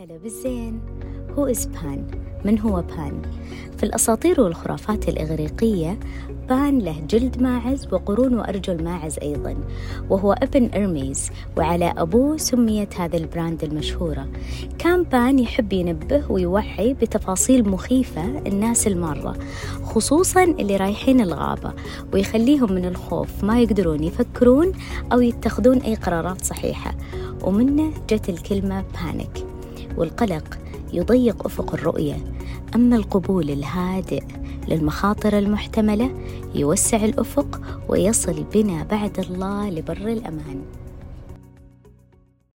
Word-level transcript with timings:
هلا 0.00 0.16
بالزين 0.16 0.80
هو 1.38 1.46
إز 1.46 1.66
بان 1.66 2.06
من 2.44 2.58
هو 2.58 2.82
بان؟ 2.82 3.22
في 3.76 3.82
الأساطير 3.82 4.40
والخرافات 4.40 5.08
الإغريقية 5.08 5.98
بان 6.48 6.78
له 6.78 7.00
جلد 7.10 7.42
ماعز 7.42 7.88
وقرون 7.92 8.34
وأرجل 8.34 8.84
ماعز 8.84 9.18
أيضا 9.18 9.56
وهو 10.10 10.32
ابن 10.32 10.70
إرميز 10.74 11.30
وعلى 11.56 11.94
أبوه 11.96 12.36
سميت 12.36 13.00
هذا 13.00 13.16
البراند 13.16 13.64
المشهورة. 13.64 14.28
كان 14.78 15.02
بان 15.02 15.38
يحب 15.38 15.72
ينبه 15.72 16.32
ويوعي 16.32 16.94
بتفاصيل 16.94 17.68
مخيفة 17.68 18.38
الناس 18.46 18.86
المارة 18.86 19.36
خصوصا 19.82 20.44
اللي 20.44 20.76
رايحين 20.76 21.20
الغابة 21.20 21.72
ويخليهم 22.12 22.72
من 22.72 22.84
الخوف 22.84 23.44
ما 23.44 23.60
يقدرون 23.60 24.04
يفكرون 24.04 24.72
أو 25.12 25.20
يتخذون 25.20 25.78
أي 25.78 25.94
قرارات 25.94 26.44
صحيحة. 26.44 26.94
ومنه 27.44 27.92
جت 28.08 28.28
الكلمة 28.28 28.84
بانيك 28.94 29.49
والقلق 29.96 30.58
يضيق 30.92 31.46
أفق 31.46 31.74
الرؤية. 31.74 32.16
أما 32.74 32.96
القبول 32.96 33.50
الهادئ 33.50 34.22
للمخاطر 34.68 35.38
المحتملة 35.38 36.10
يوسع 36.54 37.04
الأفق 37.04 37.60
ويصل 37.88 38.44
بنا 38.54 38.84
بعد 38.84 39.18
الله 39.18 39.70
لبر 39.70 40.08
الأمان. 40.08 40.62